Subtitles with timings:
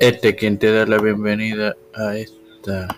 [0.00, 2.88] Este quien te da la bienvenida a esta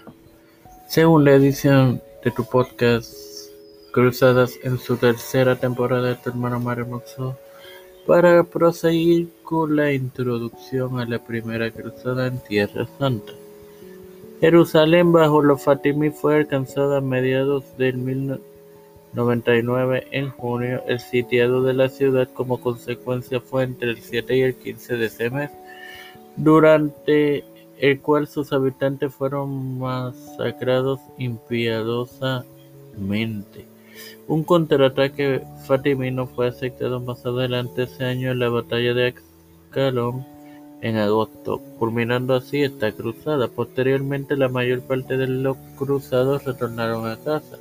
[0.88, 3.15] segunda edición de tu podcast
[3.93, 7.38] Cruzadas en su tercera temporada de tu hermano Mario Moxo
[8.04, 13.33] para proseguir con la introducción a la primera cruzada en Tierra Santa.
[14.40, 20.83] Jerusalén bajo los Fatimí fue alcanzada a mediados del 1099 en junio.
[20.88, 25.06] El sitiado de la ciudad como consecuencia fue entre el 7 y el 15 de
[25.06, 25.51] ese mes
[26.38, 27.45] durante
[27.78, 33.66] el cual sus habitantes fueron masacrados impiadosamente.
[34.27, 39.15] Un contraataque fatimino fue aceptado más adelante ese año en la batalla de
[39.69, 40.24] Ascalón
[40.80, 43.48] en agosto, culminando así esta cruzada.
[43.48, 47.59] Posteriormente la mayor parte de los cruzados retornaron a casa.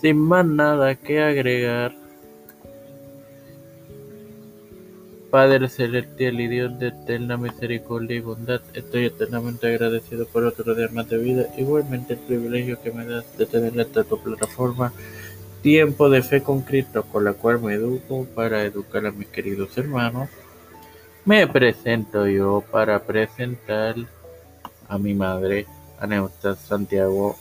[0.00, 1.96] Sin más nada que agregar,
[5.32, 10.88] Padre celestial y Dios de eterna misericordia y bondad, estoy eternamente agradecido por otro día
[10.92, 14.92] más de vida, igualmente el privilegio que me das de tener esta tu plataforma
[15.62, 19.78] Tiempo de Fe con Cristo, con la cual me educo para educar a mis queridos
[19.78, 20.28] hermanos.
[21.24, 23.94] Me presento yo para presentar
[24.86, 25.64] a mi madre,
[25.98, 27.38] Aneusta Santiago,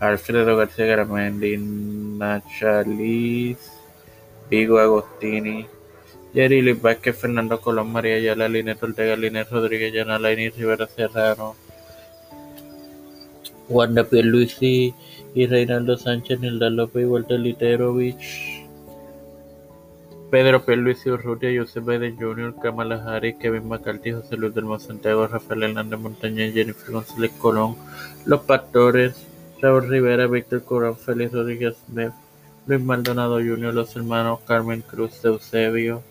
[0.00, 3.56] Alfredo García Garamendi, Nachalis,
[4.50, 5.66] Vigo Agostini,
[6.36, 6.76] Jerry Luis
[7.18, 11.56] Fernando Colón, María Ayala, Linet Ortega, Linet Rodríguez, Yana Lainez, Rivera Serrano,
[13.70, 14.94] Wanda Pierluisi
[15.34, 18.68] y Reinaldo Sánchez, Nilda López Walter Literovich,
[20.30, 25.62] Pedro Pierluisi Urrutia, Joseph Biden Jr., Kamala Harris, Kevin McCarthy, José Luis del Santiago, Rafael
[25.62, 27.76] Hernández Montaña, Jennifer González Colón,
[28.26, 29.26] Los Pastores,
[29.62, 31.76] Raúl Rivera, Víctor Corón, Félix Rodríguez
[32.66, 36.02] Luis Maldonado Jr., los hermanos Carmen Cruz, Eusebio,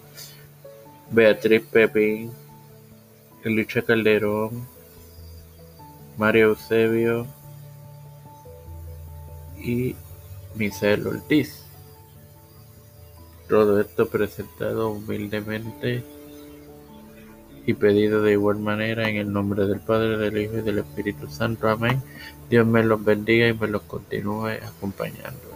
[1.11, 2.31] Beatriz Pepín,
[3.43, 4.67] Lucha Calderón,
[6.17, 7.27] Mario Eusebio
[9.57, 9.95] y
[10.55, 11.63] Misael Ortiz.
[13.47, 16.03] Todo esto presentado humildemente
[17.67, 21.27] y pedido de igual manera en el nombre del Padre, del Hijo y del Espíritu
[21.29, 21.69] Santo.
[21.69, 22.01] Amén.
[22.49, 25.55] Dios me los bendiga y me los continúe acompañando.